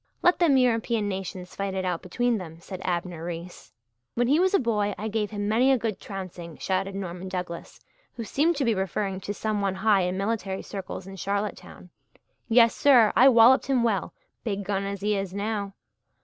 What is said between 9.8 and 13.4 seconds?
in military circles in Charlottetown. "Yes, sir, I